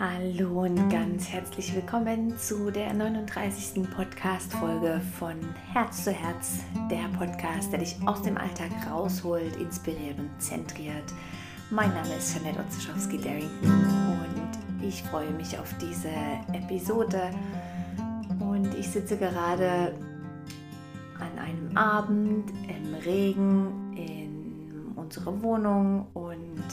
[0.00, 3.82] Hallo und ganz herzlich willkommen zu der 39.
[3.94, 5.34] Podcast-Folge von
[5.74, 11.04] Herz zu Herz, der Podcast, der dich aus dem Alltag rausholt, inspiriert und zentriert.
[11.68, 16.08] Mein Name ist Janette Otzischowski-Darrington und ich freue mich auf diese
[16.54, 17.20] Episode.
[18.38, 19.94] Und ich sitze gerade
[21.18, 26.64] an einem Abend im Regen in unserer Wohnung und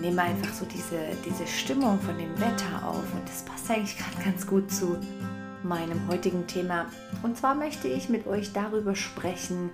[0.00, 4.24] nehme einfach so diese, diese Stimmung von dem Wetter auf und das passt eigentlich gerade
[4.24, 4.98] ganz gut zu
[5.62, 6.86] meinem heutigen Thema.
[7.22, 9.70] Und zwar möchte ich mit euch darüber sprechen,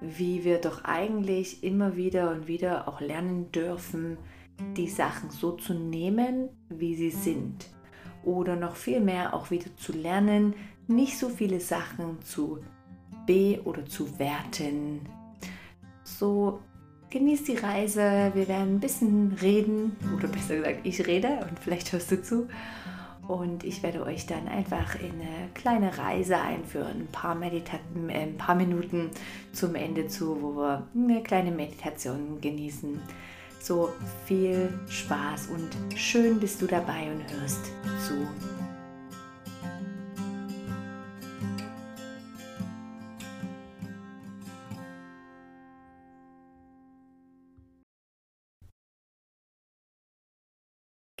[0.00, 4.18] wie wir doch eigentlich immer wieder und wieder auch lernen dürfen,
[4.76, 7.68] die Sachen so zu nehmen, wie sie sind.
[8.24, 10.54] Oder noch viel mehr auch wieder zu lernen,
[10.88, 12.58] nicht so viele Sachen zu
[13.26, 15.00] be- oder zu werten.
[16.02, 16.60] So
[17.12, 18.30] Genieß die Reise.
[18.32, 22.48] Wir werden ein bisschen reden, oder besser gesagt, ich rede und vielleicht hörst du zu.
[23.28, 27.76] Und ich werde euch dann einfach in eine kleine Reise einführen, ein paar, Medita
[28.08, 29.10] äh, ein paar Minuten
[29.52, 32.98] zum Ende zu, wo wir eine kleine Meditation genießen.
[33.60, 33.90] So
[34.24, 37.66] viel Spaß und schön bist du dabei und hörst
[38.08, 38.26] zu.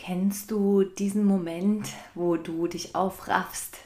[0.04, 3.78] Kennst du diesen Moment, wo du dich aufraffst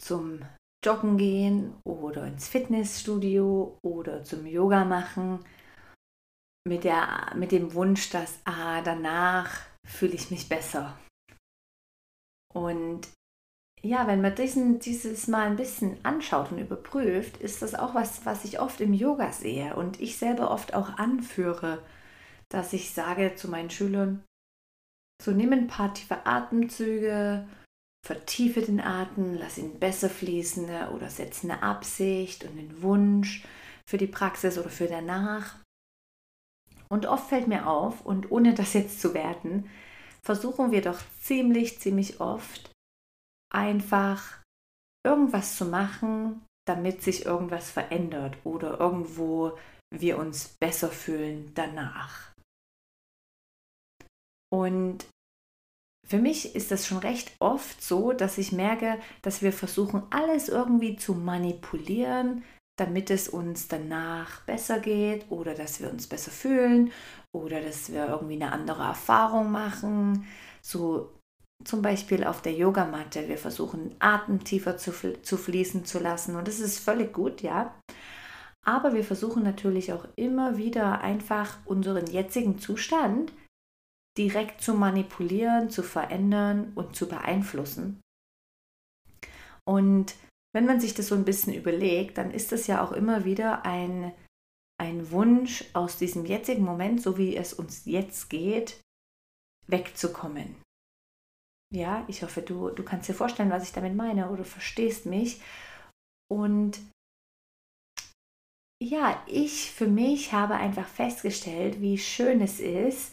[0.00, 0.42] zum
[0.84, 5.44] Joggen gehen oder ins Fitnessstudio oder zum Yoga machen
[6.64, 10.96] mit, der, mit dem Wunsch, dass ah, danach fühle ich mich besser.
[12.54, 13.08] Und
[13.82, 18.24] ja, wenn man diesen, dieses mal ein bisschen anschaut und überprüft, ist das auch was,
[18.24, 21.82] was ich oft im Yoga sehe und ich selber oft auch anführe,
[22.48, 24.24] dass ich sage zu meinen Schülern,
[25.22, 27.48] so nimm ein paar tiefe Atemzüge,
[28.06, 33.44] vertiefe den Atem, lass ihn besser fließen ne, oder setze eine Absicht und einen Wunsch
[33.88, 35.56] für die Praxis oder für danach.
[36.88, 39.68] Und oft fällt mir auf, und ohne das jetzt zu werten,
[40.22, 42.70] versuchen wir doch ziemlich, ziemlich oft
[43.52, 44.42] einfach
[45.04, 49.58] irgendwas zu machen, damit sich irgendwas verändert oder irgendwo
[49.90, 52.32] wir uns besser fühlen danach.
[54.50, 55.06] Und
[56.06, 60.48] für mich ist das schon recht oft so, dass ich merke, dass wir versuchen, alles
[60.48, 62.42] irgendwie zu manipulieren,
[62.78, 66.92] damit es uns danach besser geht oder dass wir uns besser fühlen
[67.34, 70.26] oder dass wir irgendwie eine andere Erfahrung machen.
[70.62, 71.12] So
[71.64, 74.92] zum Beispiel auf der Yogamatte, wir versuchen Atem tiefer zu,
[75.22, 77.74] zu fließen zu lassen und das ist völlig gut, ja.
[78.64, 83.32] Aber wir versuchen natürlich auch immer wieder einfach unseren jetzigen Zustand
[84.18, 88.00] direkt zu manipulieren, zu verändern und zu beeinflussen.
[89.64, 90.14] Und
[90.54, 93.64] wenn man sich das so ein bisschen überlegt, dann ist das ja auch immer wieder
[93.64, 94.12] ein,
[94.80, 98.80] ein Wunsch aus diesem jetzigen Moment, so wie es uns jetzt geht,
[99.66, 100.56] wegzukommen.
[101.70, 105.42] Ja, ich hoffe, du, du kannst dir vorstellen, was ich damit meine oder verstehst mich.
[106.30, 106.80] Und
[108.82, 113.12] ja, ich für mich habe einfach festgestellt, wie schön es ist,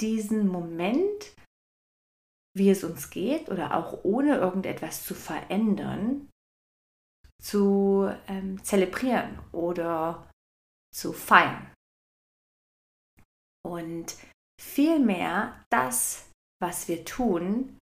[0.00, 1.34] diesen Moment,
[2.56, 6.28] wie es uns geht oder auch ohne irgendetwas zu verändern,
[7.40, 10.30] zu ähm, zelebrieren oder
[10.94, 11.72] zu feiern.
[13.64, 14.16] Und
[14.60, 16.30] vielmehr das,
[16.60, 17.78] was wir tun,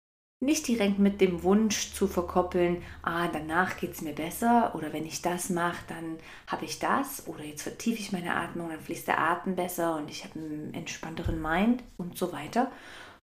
[0.43, 5.05] nicht direkt mit dem Wunsch zu verkoppeln, ah, danach geht es mir besser oder wenn
[5.05, 6.17] ich das mache, dann
[6.47, 10.09] habe ich das oder jetzt vertiefe ich meine Atmung, dann fließt der Atem besser und
[10.09, 12.71] ich habe einen entspannteren Mind und so weiter,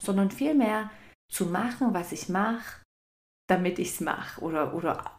[0.02, 0.90] sondern vielmehr
[1.30, 2.82] zu machen, was ich mache,
[3.48, 5.18] damit ich es mache oder, oder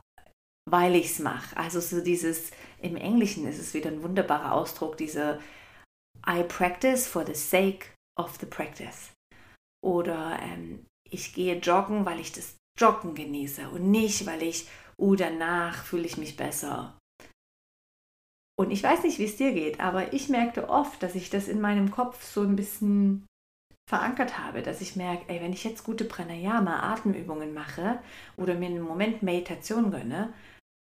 [0.69, 1.55] weil ich es mache.
[1.57, 2.51] Also so dieses,
[2.81, 5.39] im Englischen ist es wieder ein wunderbarer Ausdruck, diese
[6.27, 7.87] I practice for the sake
[8.19, 9.11] of the practice.
[9.83, 14.67] Oder ähm, ich gehe joggen, weil ich das Joggen genieße und nicht, weil ich,
[14.97, 16.97] uh, danach fühle ich mich besser.
[18.57, 21.47] Und ich weiß nicht, wie es dir geht, aber ich merkte oft, dass ich das
[21.47, 23.25] in meinem Kopf so ein bisschen
[23.89, 27.99] verankert habe, dass ich merke, ey, wenn ich jetzt gute Pranayama, Atemübungen mache
[28.37, 30.33] oder mir einen Moment Meditation gönne,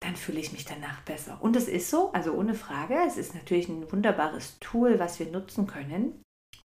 [0.02, 1.38] dann fühle ich mich danach besser.
[1.42, 5.28] Und es ist so, also ohne Frage, es ist natürlich ein wunderbares Tool, was wir
[5.28, 6.22] nutzen können,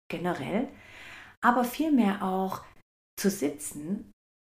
[0.09, 0.69] generell,
[1.41, 2.63] aber vielmehr auch
[3.19, 4.11] zu sitzen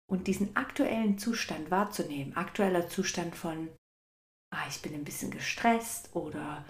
[0.09, 3.69] und diesen aktuellen Zustand wahrzunehmen, aktueller Zustand von,
[4.53, 6.65] ah, ich bin ein bisschen gestresst oder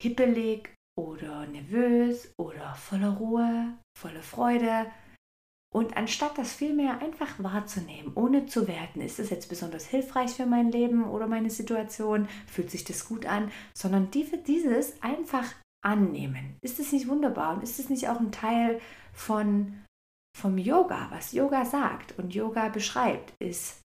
[0.00, 4.90] hippelig oder nervös oder voller Ruhe, voller Freude.
[5.74, 10.46] Und anstatt das vielmehr einfach wahrzunehmen, ohne zu werten, ist es jetzt besonders hilfreich für
[10.46, 15.52] mein Leben oder meine Situation, fühlt sich das gut an, sondern dieses einfach
[15.84, 16.56] annehmen.
[16.62, 18.80] Ist es nicht wunderbar und ist es nicht auch ein Teil
[19.12, 19.84] von,
[20.36, 23.80] vom Yoga, was Yoga sagt und Yoga beschreibt, ist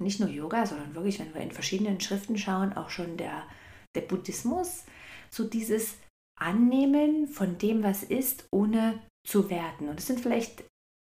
[0.00, 3.48] nicht nur Yoga, sondern wirklich, wenn wir in verschiedenen Schriften schauen, auch schon der,
[3.96, 4.84] der Buddhismus,
[5.30, 5.96] so dieses
[6.38, 9.88] Annehmen von dem, was ist, ohne zu werten.
[9.88, 10.64] Und es sind vielleicht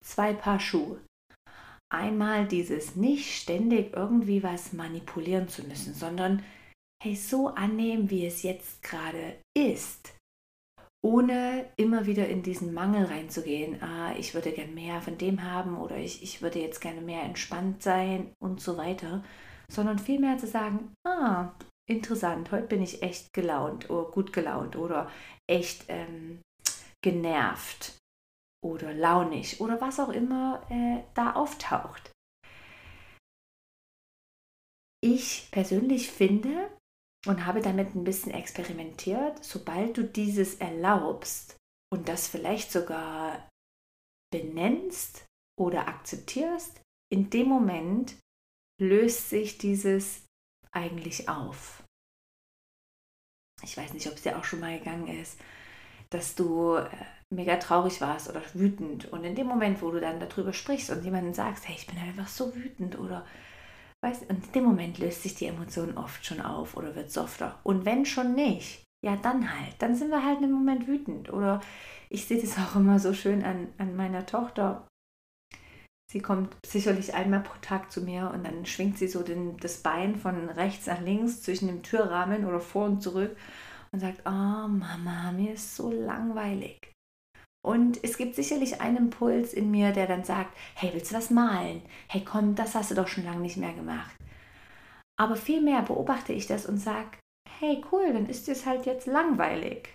[0.04, 1.00] zwei Paar Schuhe.
[1.92, 6.44] Einmal dieses nicht ständig irgendwie was manipulieren zu müssen, sondern
[7.02, 10.15] hey, so annehmen, wie es jetzt gerade ist,
[11.04, 13.82] ohne immer wieder in diesen Mangel reinzugehen.
[13.82, 17.22] Ah, ich würde gern mehr von dem haben oder ich, ich würde jetzt gerne mehr
[17.22, 19.22] entspannt sein und so weiter,
[19.70, 21.52] sondern vielmehr zu sagen, ah,
[21.88, 25.10] interessant, heute bin ich echt gelaunt oder gut gelaunt oder
[25.48, 26.40] echt ähm,
[27.04, 27.98] genervt
[28.64, 32.12] oder launig oder was auch immer äh, da auftaucht.
[35.00, 36.68] Ich persönlich finde
[37.26, 41.56] und habe damit ein bisschen experimentiert, sobald du dieses erlaubst
[41.92, 43.48] und das vielleicht sogar
[44.32, 45.26] benennst
[45.58, 46.80] oder akzeptierst,
[47.12, 48.16] in dem Moment
[48.80, 50.24] löst sich dieses
[50.72, 51.82] eigentlich auf?
[53.62, 55.40] Ich weiß nicht, ob es dir auch schon mal gegangen ist,
[56.10, 56.88] dass du äh,
[57.34, 61.04] mega traurig warst oder wütend und in dem Moment, wo du dann darüber sprichst und
[61.04, 63.26] jemandem sagst, hey, ich bin einfach so wütend oder
[64.04, 67.58] weißt, und in dem Moment löst sich die Emotion oft schon auf oder wird softer.
[67.62, 71.60] Und wenn schon nicht, ja dann halt, dann sind wir halt im Moment wütend oder
[72.10, 74.86] ich sehe das auch immer so schön an, an meiner Tochter.
[76.10, 79.78] Sie kommt sicherlich einmal pro Tag zu mir und dann schwingt sie so den, das
[79.78, 83.36] Bein von rechts nach links zwischen dem Türrahmen oder vor und zurück
[83.90, 84.30] und sagt, oh
[84.68, 86.95] Mama, mir ist so langweilig.
[87.66, 91.30] Und es gibt sicherlich einen Impuls in mir, der dann sagt, hey, willst du was
[91.30, 91.82] malen?
[92.06, 94.14] Hey, komm, das hast du doch schon lange nicht mehr gemacht.
[95.18, 97.18] Aber vielmehr beobachte ich das und sage,
[97.58, 99.88] hey, cool, dann ist es halt jetzt langweilig.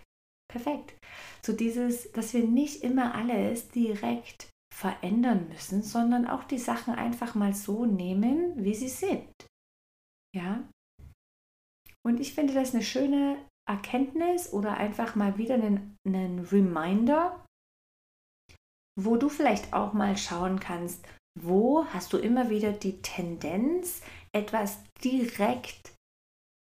[0.51, 0.95] Perfekt.
[1.41, 7.35] So dieses, dass wir nicht immer alles direkt verändern müssen, sondern auch die Sachen einfach
[7.35, 9.31] mal so nehmen, wie sie sind.
[10.35, 10.67] Ja?
[12.05, 17.45] Und ich finde das eine schöne Erkenntnis oder einfach mal wieder einen, einen Reminder,
[18.99, 21.05] wo du vielleicht auch mal schauen kannst,
[21.39, 24.01] wo hast du immer wieder die Tendenz,
[24.33, 25.93] etwas direkt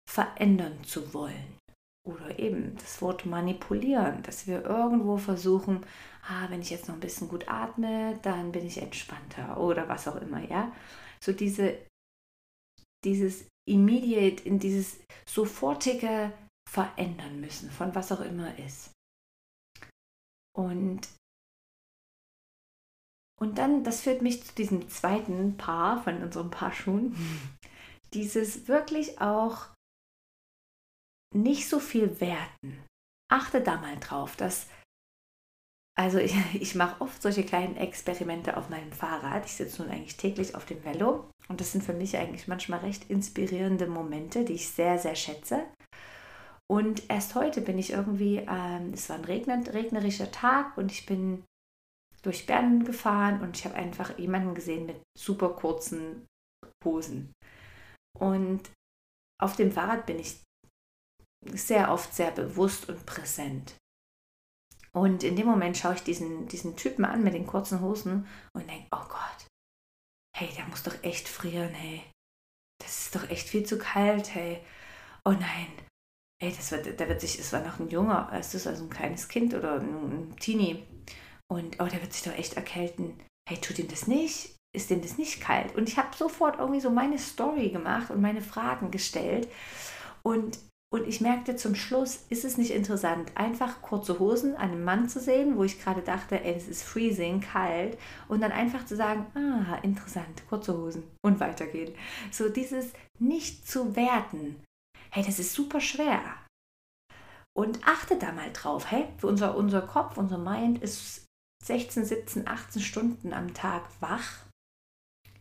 [0.09, 1.57] verändern zu wollen.
[2.05, 5.85] Oder eben das Wort manipulieren, dass wir irgendwo versuchen,
[6.27, 10.07] ah, wenn ich jetzt noch ein bisschen gut atme, dann bin ich entspannter oder was
[10.07, 10.73] auch immer, ja.
[11.21, 11.77] So diese,
[13.05, 16.33] dieses immediate, in dieses sofortige
[16.69, 18.91] verändern müssen, von was auch immer ist.
[20.55, 21.07] Und,
[23.43, 27.13] und dann, das führt mich zu diesem zweiten Paar von unserem Paar Schuhen,
[28.13, 29.67] dieses wirklich auch
[31.35, 32.81] nicht so viel werten.
[33.29, 34.67] Achte da mal drauf, dass
[35.95, 39.45] also ich, ich mache oft solche kleinen Experimente auf meinem Fahrrad.
[39.45, 42.79] Ich sitze nun eigentlich täglich auf dem Velo und das sind für mich eigentlich manchmal
[42.79, 45.65] recht inspirierende Momente, die ich sehr, sehr schätze.
[46.71, 51.43] Und erst heute bin ich irgendwie, ähm, es war ein regnerischer Tag und ich bin
[52.24, 56.25] durch Bern gefahren und ich habe einfach jemanden gesehen mit super kurzen
[56.84, 57.34] Hosen.
[58.18, 58.72] Und
[59.42, 60.42] auf dem Fahrrad bin ich
[61.46, 63.75] sehr oft sehr bewusst und präsent.
[64.96, 68.70] Und in dem Moment schaue ich diesen, diesen Typen an mit den kurzen Hosen und
[68.70, 69.48] denke, oh Gott,
[70.36, 72.03] hey, der muss doch echt frieren, hey.
[72.80, 74.63] Das ist doch echt viel zu kalt, hey.
[75.25, 75.68] Oh nein,
[76.42, 78.89] ey, das wird, der wird sich, es war noch ein Junger, es ist also ein
[78.89, 80.86] kleines Kind oder ein Teenie.
[81.53, 83.19] Und oh, der wird sich doch echt erkälten.
[83.48, 84.55] Hey, tut ihm das nicht?
[84.75, 85.75] Ist dem das nicht kalt?
[85.75, 89.48] Und ich habe sofort irgendwie so meine Story gemacht und meine Fragen gestellt.
[90.24, 90.57] Und
[90.93, 95.10] und ich merkte zum Schluss, ist es nicht interessant, einfach kurze Hosen an einem Mann
[95.10, 98.95] zu sehen, wo ich gerade dachte, ey, es ist freezing, kalt, und dann einfach zu
[98.95, 101.95] sagen, ah, interessant, kurze Hosen und weitergehen.
[102.29, 104.63] So dieses nicht zu werten,
[105.10, 106.22] hey, das ist super schwer.
[107.57, 111.25] Und achte da mal drauf, hey, unser, unser Kopf, unser Mind ist
[111.63, 114.43] 16, 17, 18 Stunden am Tag wach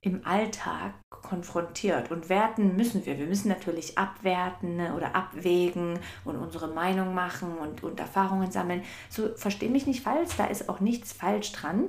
[0.01, 2.11] im Alltag konfrontiert.
[2.11, 3.19] Und werten müssen wir.
[3.19, 8.83] Wir müssen natürlich abwerten ne, oder abwägen und unsere Meinung machen und, und Erfahrungen sammeln.
[9.09, 11.89] So verstehe mich nicht falsch, da ist auch nichts falsch dran,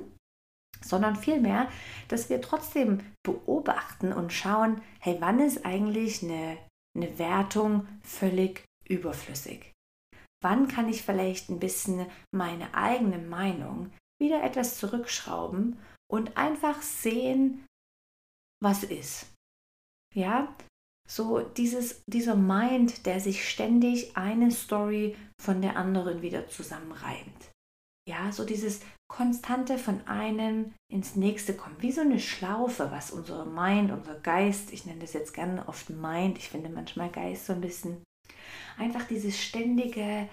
[0.80, 1.68] sondern vielmehr,
[2.08, 6.56] dass wir trotzdem beobachten und schauen, hey, wann ist eigentlich eine,
[6.96, 9.74] eine Wertung völlig überflüssig?
[10.44, 15.78] wann kann ich vielleicht ein bisschen meine eigene Meinung wieder etwas zurückschrauben
[16.10, 17.66] und einfach sehen,
[18.62, 19.26] was ist.
[20.14, 20.54] Ja,
[21.08, 27.50] so dieses, dieser Mind, der sich ständig eine Story von der anderen wieder zusammenreimt.
[28.08, 28.80] Ja, so dieses
[29.10, 34.72] konstante von einem ins nächste kommen, wie so eine Schlaufe, was unser Mind, unser Geist,
[34.72, 38.02] ich nenne das jetzt gerne oft Mind, ich finde manchmal Geist so ein bisschen,
[38.76, 40.28] einfach dieses ständige,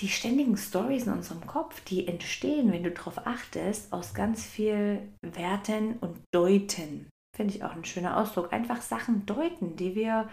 [0.00, 5.08] die ständigen Stories in unserem Kopf, die entstehen, wenn du darauf achtest, aus ganz viel
[5.22, 7.08] Werten und Deuten.
[7.36, 8.52] Finde ich auch ein schöner Ausdruck.
[8.52, 10.28] Einfach Sachen deuten, die wir,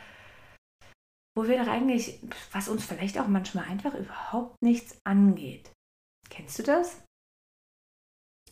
[1.35, 2.19] wo wir doch eigentlich,
[2.51, 5.71] was uns vielleicht auch manchmal einfach überhaupt nichts angeht.
[6.29, 7.03] Kennst du das?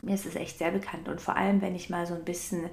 [0.02, 2.70] Mir ist es echt sehr bekannt und vor allem, wenn ich mal so ein bisschen,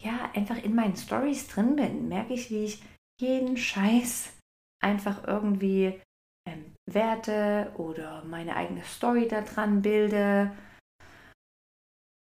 [0.00, 2.82] ja, einfach in meinen Stories drin bin, merke ich, wie ich
[3.20, 4.32] jeden Scheiß
[4.80, 6.00] einfach irgendwie
[6.90, 10.52] werte oder meine eigene Story daran bilde.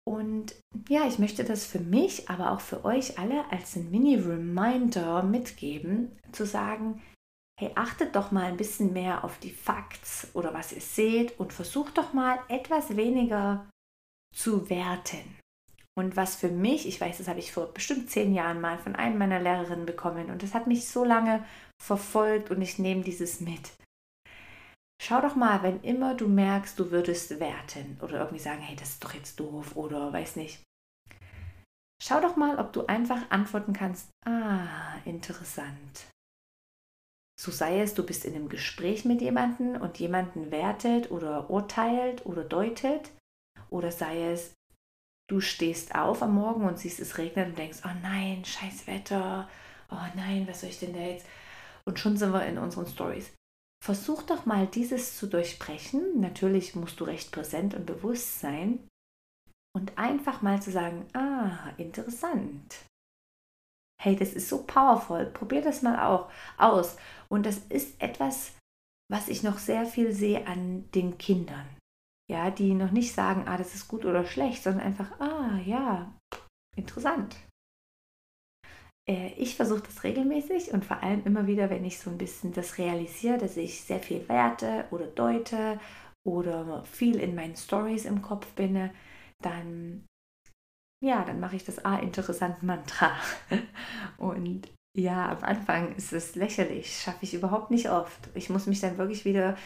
[0.06, 0.56] Und
[0.90, 6.18] ja, ich möchte das für mich, aber auch für euch alle als ein Mini-Reminder mitgeben,
[6.32, 7.02] zu sagen,
[7.60, 11.54] hey, achtet doch mal ein bisschen mehr auf die Facts oder was ihr seht und
[11.54, 13.70] versucht doch mal etwas weniger
[14.36, 15.38] zu werten.
[15.96, 18.96] Und was für mich, ich weiß, das habe ich vor bestimmt zehn Jahren mal von
[18.96, 21.46] einem meiner Lehrerinnen bekommen und das hat mich so lange
[21.82, 23.72] verfolgt und ich nehme dieses mit.
[25.04, 28.90] Schau doch mal, wenn immer du merkst, du würdest werten oder irgendwie sagen, hey, das
[28.90, 30.62] ist doch jetzt doof oder weiß nicht.
[32.04, 36.06] Schau doch mal, ob du einfach antworten kannst, ah, interessant.
[37.40, 42.24] So sei es, du bist in einem Gespräch mit jemandem und jemanden wertet oder urteilt
[42.28, 43.12] oder deutet.
[43.72, 44.54] Oder sei es,
[45.28, 49.50] du stehst auf am Morgen und siehst es regnet und denkst, oh nein, scheiß Wetter,
[49.90, 51.26] oh nein, was soll ich denn da jetzt?
[51.86, 53.32] Und schon sind wir in unseren Stories.
[53.84, 56.20] Versuch doch mal dieses zu durchbrechen.
[56.22, 58.88] Natürlich musst du recht präsent und bewusst sein.
[59.76, 62.86] Und einfach mal zu sagen, ah, interessant
[64.02, 66.98] hey, das ist so powerful, probier das mal auch aus.
[67.30, 68.54] Und das ist etwas,
[69.10, 71.68] was ich noch sehr viel sehe an den Kindern.
[72.30, 76.12] Ja, die noch nicht sagen, ah, das ist gut oder schlecht, sondern einfach, ah, ja,
[76.76, 77.36] interessant.
[79.12, 82.54] Äh, ich versuche das regelmäßig und vor allem immer wieder, wenn ich so ein bisschen
[82.54, 85.80] das realisiere, dass ich sehr viel werte oder deute
[86.26, 88.90] oder viel in meinen Stories im Kopf bin,
[89.42, 90.06] dann
[91.04, 93.12] ja, dann mache ich das A-Interessant-Mantra.
[94.18, 98.30] Und ja, am Anfang ist es lächerlich, schaffe ich überhaupt nicht oft.
[98.36, 99.58] Ich muss mich dann wirklich wieder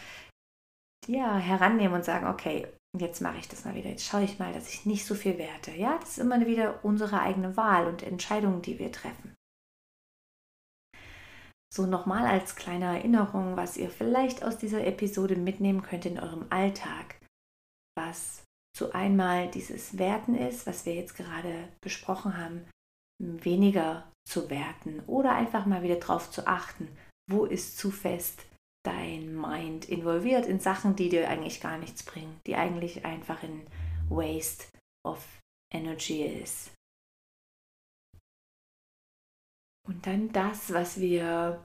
[1.06, 2.66] ja, herannehmen und sagen, okay,
[2.98, 3.90] jetzt mache ich das mal wieder.
[3.90, 5.72] Jetzt schaue ich mal, dass ich nicht so viel werte.
[5.72, 9.35] Ja, das ist immer wieder unsere eigene Wahl und Entscheidung, die wir treffen.
[11.76, 16.46] So nochmal als kleine Erinnerung, was ihr vielleicht aus dieser Episode mitnehmen könnt in eurem
[16.48, 17.16] Alltag,
[17.94, 22.66] was zu einmal dieses Werten ist, was wir jetzt gerade besprochen haben,
[23.22, 26.88] weniger zu werten oder einfach mal wieder darauf zu achten,
[27.30, 28.46] wo ist zu fest
[28.86, 33.66] dein Mind involviert in Sachen, die dir eigentlich gar nichts bringen, die eigentlich einfach in
[34.08, 34.64] Waste
[35.06, 35.22] of
[35.70, 36.70] Energy ist.
[39.86, 41.64] Und dann das, was wir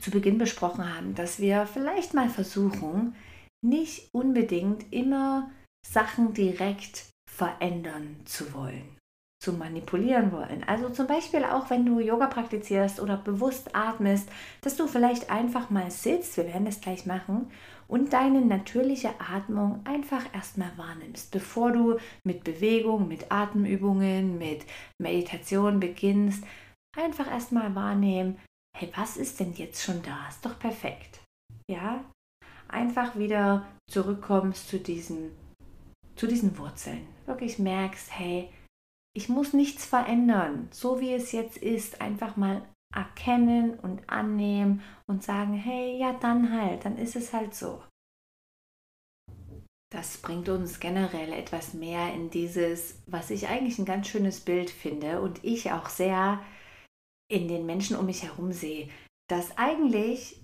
[0.00, 3.14] zu Beginn besprochen haben, dass wir vielleicht mal versuchen,
[3.64, 5.50] nicht unbedingt immer
[5.86, 8.96] Sachen direkt verändern zu wollen,
[9.42, 10.64] zu manipulieren wollen.
[10.64, 14.28] Also zum Beispiel auch, wenn du Yoga praktizierst oder bewusst atmest,
[14.62, 17.50] dass du vielleicht einfach mal sitzt, wir werden das gleich machen,
[17.88, 24.64] und deine natürliche Atmung einfach erstmal wahrnimmst, bevor du mit Bewegung, mit Atemübungen, mit
[25.00, 26.42] Meditation beginnst.
[26.96, 28.38] Einfach erstmal wahrnehmen,
[28.76, 30.28] hey, was ist denn jetzt schon da?
[30.28, 31.20] Ist doch perfekt.
[31.70, 32.04] Ja,
[32.68, 35.30] einfach wieder zurückkommst zu diesem
[36.16, 37.06] zu diesen Wurzeln.
[37.26, 38.50] Wirklich merkst, hey,
[39.14, 42.62] ich muss nichts verändern, so wie es jetzt ist, einfach mal
[42.94, 47.82] erkennen und annehmen und sagen, hey, ja, dann halt, dann ist es halt so.
[49.92, 54.70] Das bringt uns generell etwas mehr in dieses, was ich eigentlich ein ganz schönes Bild
[54.70, 56.40] finde und ich auch sehr
[57.28, 58.88] in den Menschen um mich herum sehe,
[59.28, 60.40] dass eigentlich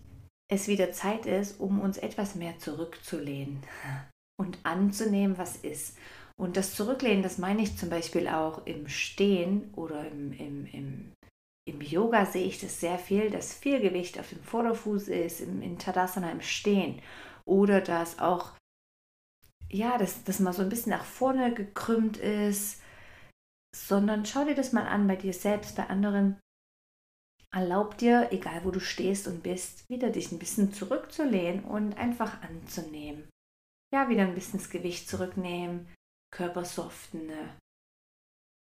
[0.51, 3.63] es wieder Zeit ist, um uns etwas mehr zurückzulehnen
[4.41, 5.97] und anzunehmen, was ist.
[6.39, 11.13] Und das Zurücklehnen, das meine ich zum Beispiel auch im Stehen oder im, im, im,
[11.69, 15.63] im Yoga sehe ich das sehr viel, dass viel Gewicht auf dem Vorderfuß ist, im,
[15.63, 17.01] in Tadasana im Stehen.
[17.45, 18.53] Oder dass auch,
[19.71, 22.81] ja, dass das mal so ein bisschen nach vorne gekrümmt ist.
[23.75, 26.39] Sondern schau dir das mal an bei dir selbst, bei anderen.
[27.55, 32.43] Erlaub dir, egal wo du stehst und bist, wieder dich ein bisschen zurückzulehnen und einfach
[32.43, 33.29] anzunehmen.
[33.93, 35.87] Ja, wieder ein bisschen das Gewicht zurücknehmen,
[36.33, 37.27] Körper soften.
[37.27, 37.59] Ne?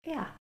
[0.04, 0.36] Ja.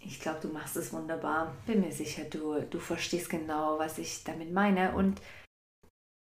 [0.00, 1.56] Ich glaube, du machst es wunderbar.
[1.64, 4.94] Bin mir sicher, du, du verstehst genau, was ich damit meine.
[4.94, 5.22] Und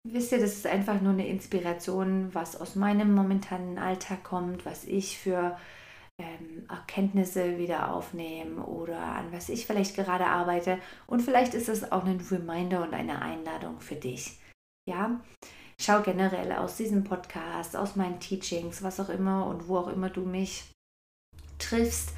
[0.05, 4.85] wisst ihr, das ist einfach nur eine Inspiration, was aus meinem momentanen Alltag kommt, was
[4.85, 5.59] ich für
[6.21, 10.79] ähm, Erkenntnisse wieder aufnehmen oder an was ich vielleicht gerade arbeite.
[11.07, 14.39] Und vielleicht ist es auch ein Reminder und eine Einladung für dich.
[14.89, 15.21] Ja,
[15.81, 20.11] schau generell aus diesem Podcast, aus meinen Teachings, was auch immer und wo auch immer
[20.11, 20.71] du mich
[21.59, 22.13] triffst,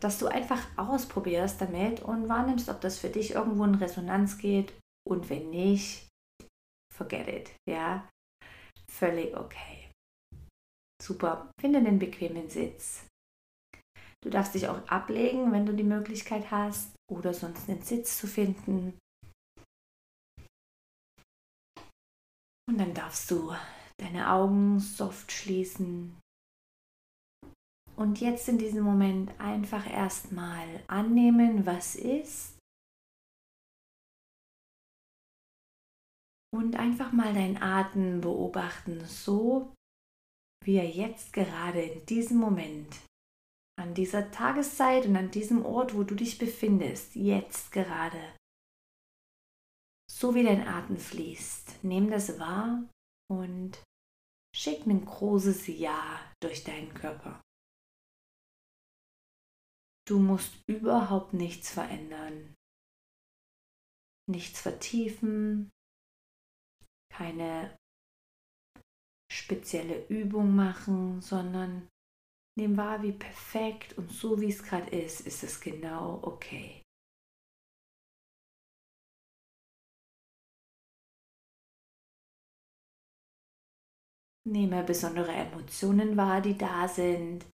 [0.00, 4.72] dass du einfach ausprobierst damit und wahrnimmst, ob das für dich irgendwo in Resonanz geht.
[5.04, 6.08] Und wenn nicht,
[6.92, 7.50] forget it.
[7.68, 8.08] Ja,
[8.88, 9.90] völlig okay.
[11.02, 11.50] Super.
[11.60, 13.06] Finde einen bequemen Sitz.
[14.22, 18.26] Du darfst dich auch ablegen, wenn du die Möglichkeit hast, oder sonst einen Sitz zu
[18.26, 18.96] finden.
[22.68, 23.52] Und dann darfst du
[23.98, 26.18] deine Augen soft schließen.
[27.96, 32.56] Und jetzt in diesem Moment einfach erstmal annehmen, was ist.
[36.54, 39.74] Und einfach mal deinen Atem beobachten, so
[40.64, 43.00] wie er jetzt gerade in diesem Moment
[43.82, 48.36] an dieser Tageszeit und an diesem Ort, wo du dich befindest, jetzt gerade,
[50.08, 52.88] so wie dein Atem fließt, nimm das wahr
[53.28, 53.82] und
[54.54, 57.42] schick ein großes Ja durch deinen Körper.
[60.06, 62.54] Du musst überhaupt nichts verändern,
[64.30, 65.70] nichts vertiefen,
[67.12, 67.76] keine
[69.30, 71.88] spezielle Übung machen, sondern
[72.54, 76.82] Nimm wahr, wie perfekt und so wie es gerade ist, ist es genau okay.
[84.44, 87.46] Nehme besondere Emotionen wahr, die da sind.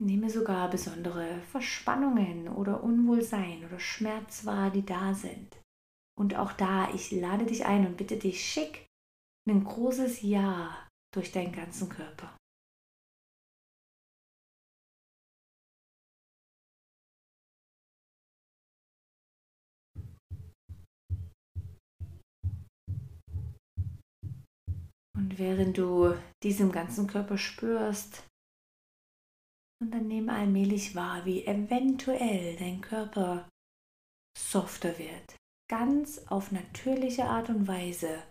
[0.00, 5.60] Nehme sogar besondere Verspannungen oder Unwohlsein oder Schmerz wahr, die da sind.
[6.18, 8.86] Und auch da, ich lade dich ein und bitte dich, schick
[9.48, 12.36] ein großes Ja durch deinen ganzen Körper.
[25.14, 28.26] Und während du diesem ganzen Körper spürst,
[29.80, 33.48] und dann nehme allmählich wahr, wie eventuell dein Körper
[34.38, 35.36] softer wird.
[35.68, 38.22] Ganz auf natürliche Art und Weise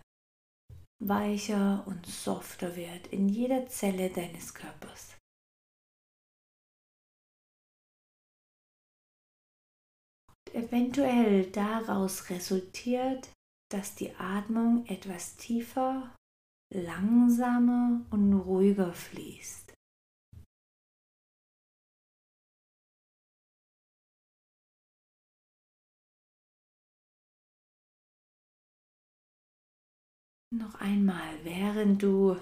[1.08, 5.16] weicher und softer wird in jeder Zelle deines Körpers.
[10.28, 13.30] Und eventuell daraus resultiert,
[13.70, 16.14] dass die Atmung etwas tiefer,
[16.72, 19.61] langsamer und ruhiger fließt.
[30.52, 32.36] Noch einmal, während du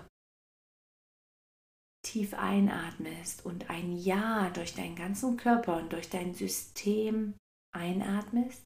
[2.04, 7.38] tief einatmest und ein Ja durch deinen ganzen Körper und durch dein System
[7.72, 8.64] einatmest,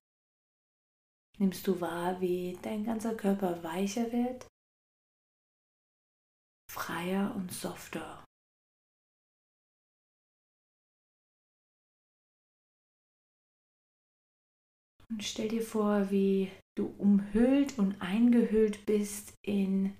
[1.38, 4.46] nimmst du wahr, wie dein ganzer Körper weicher wird,
[6.72, 8.24] freier und softer.
[15.10, 19.96] Und stell dir vor, wie du umhüllt und eingehüllt bist in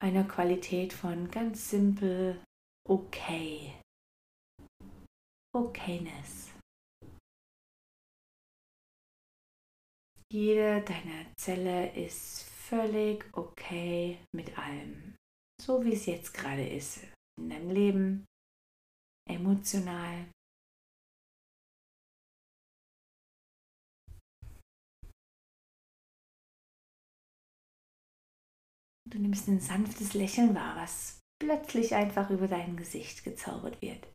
[0.00, 2.40] einer Qualität von ganz simpel
[2.88, 3.74] okay.
[5.54, 6.52] Okayness.
[10.30, 15.16] Jede deiner Zelle ist völlig okay mit allem,
[15.60, 17.02] so wie es jetzt gerade ist
[17.40, 18.26] in deinem Leben,
[19.26, 20.26] emotional,
[29.10, 34.06] Du nimmst ein sanftes Lächeln wahr, was plötzlich einfach über dein Gesicht gezaubert wird.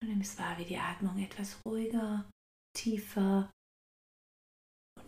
[0.00, 2.28] Du nimmst wahr, wie die Atmung etwas ruhiger,
[2.76, 3.48] tiefer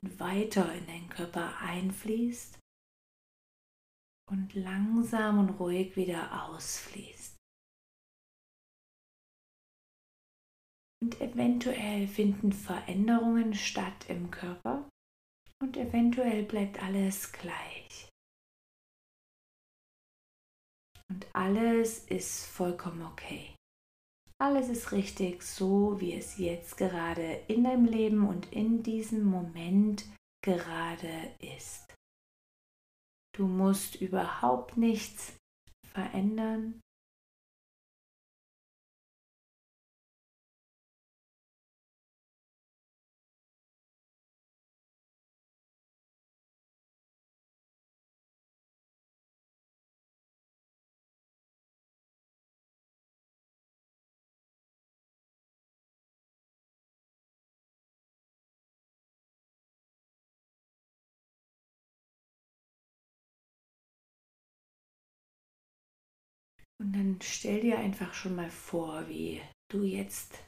[0.00, 2.63] und weiter in deinen Körper einfließt
[4.30, 7.36] und langsam und ruhig wieder ausfließt.
[11.02, 14.88] Und eventuell finden Veränderungen statt im Körper
[15.60, 18.08] und eventuell bleibt alles gleich.
[21.10, 23.54] Und alles ist vollkommen okay.
[24.40, 30.06] Alles ist richtig so, wie es jetzt gerade in deinem Leben und in diesem Moment
[30.42, 31.94] gerade ist.
[33.34, 35.36] Du musst überhaupt nichts
[35.92, 36.80] verändern.
[66.84, 69.40] Und dann stell dir einfach schon mal vor, wie
[69.72, 70.38] du jetzt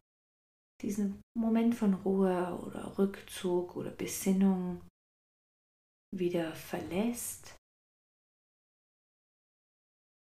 [0.83, 4.87] diesen Moment von Ruhe oder Rückzug oder Besinnung
[6.15, 7.57] wieder verlässt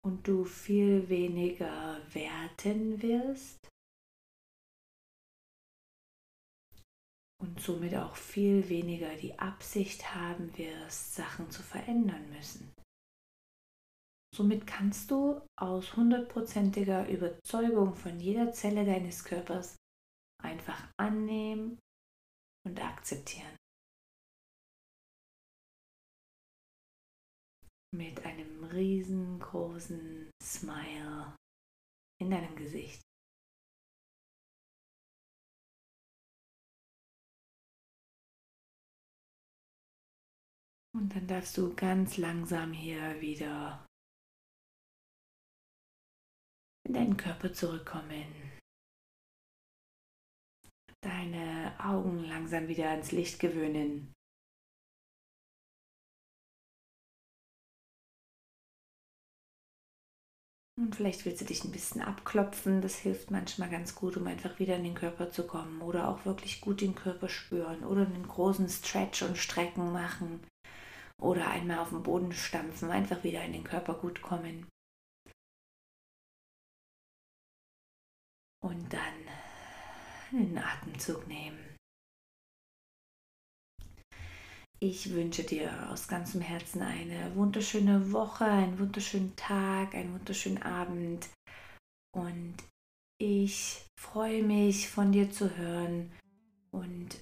[0.05, 3.69] und du viel weniger werten wirst
[7.41, 12.82] und somit auch viel weniger die Absicht haben wirst, Sachen zu verändern müssen.
[14.33, 19.75] Somit kannst du aus hundertprozentiger Überzeugung von jeder Zelle deines Körpers
[20.41, 21.77] einfach annehmen
[22.65, 23.55] und akzeptieren.
[27.95, 31.35] Mit einem riesengroßen Smile
[32.19, 33.03] in deinem Gesicht.
[40.95, 43.85] Und dann darfst du ganz langsam hier wieder
[46.85, 48.25] in deinen Körper zurückkommen.
[51.01, 54.13] Deine Augen langsam wieder ans Licht gewöhnen.
[60.75, 62.81] Und vielleicht willst du dich ein bisschen abklopfen.
[62.81, 65.81] Das hilft manchmal ganz gut, um einfach wieder in den Körper zu kommen.
[65.81, 67.83] Oder auch wirklich gut den Körper spüren.
[67.83, 70.45] Oder einen großen Stretch und Strecken machen.
[71.21, 72.89] Oder einmal auf den Boden stampfen.
[72.91, 74.67] Einfach wieder in den Körper gut kommen.
[78.63, 78.99] Und dann
[80.31, 81.59] einen Atemzug nehmen.
[84.79, 91.29] Ich wünsche dir aus ganzem Herzen eine wunderschöne Woche, einen wunderschönen Tag, einen wunderschönen Abend.
[92.13, 92.55] Und
[93.17, 96.11] ich freue mich, von dir zu hören.
[96.71, 97.15] Und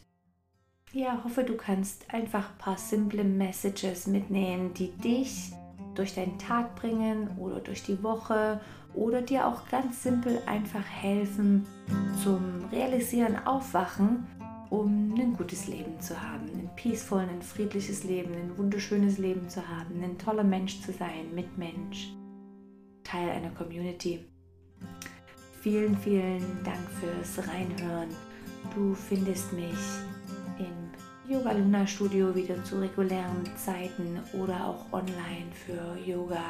[0.92, 5.52] ja, hoffe, du kannst einfach ein paar simple Messages mitnehmen, die dich
[5.96, 8.60] durch deinen Tag bringen oder durch die Woche
[8.94, 11.66] oder dir auch ganz simpel einfach helfen
[12.24, 14.28] zum Realisieren, Aufwachen,
[14.70, 19.68] um ein gutes Leben zu haben, ein peaceful, ein friedliches Leben, ein wunderschönes Leben zu
[19.68, 22.14] haben, ein toller Mensch zu sein, Mitmensch,
[23.04, 24.26] Teil einer Community.
[25.62, 28.10] Vielen, vielen Dank fürs Reinhören.
[28.74, 29.76] Du findest mich
[31.32, 36.44] Yoga Luna Studio wieder zu regulären Zeiten oder auch online für Yoga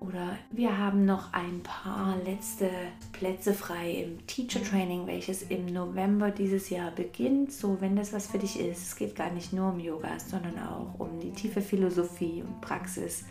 [0.00, 2.70] oder wir haben noch ein paar letzte
[3.12, 7.52] Plätze frei im Teacher Training, welches im November dieses Jahr beginnt.
[7.52, 10.58] So, wenn das was für dich ist, es geht gar nicht nur um Yoga, sondern
[10.58, 13.26] auch um die tiefe Philosophie und Praxis,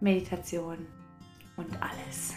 [0.00, 0.76] Meditation
[1.56, 2.34] und alles.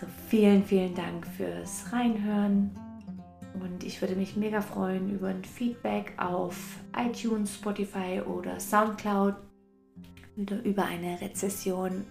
[0.00, 2.85] So, vielen, vielen Dank fürs Reinhören.
[3.60, 6.56] Und ich würde mich mega freuen über ein Feedback auf
[6.96, 9.34] iTunes, Spotify oder Soundcloud
[10.36, 12.04] wieder über eine Rezession.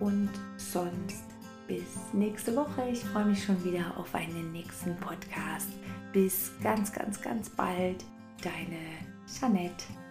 [0.00, 1.24] Und sonst
[1.66, 2.88] bis nächste Woche.
[2.90, 5.68] Ich freue mich schon wieder auf einen nächsten Podcast.
[6.12, 8.04] Bis ganz, ganz, ganz bald.
[8.42, 8.80] Deine
[9.26, 10.03] Jeanette.